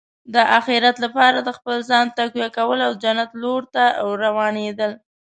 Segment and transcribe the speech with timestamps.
[0.33, 3.83] د اخرت لپاره د خپل ځان تقویه کول او د جنت لور ته
[4.23, 4.91] روانېدل.